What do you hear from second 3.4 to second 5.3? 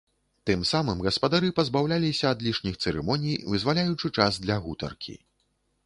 вызваляючы час для гутаркі.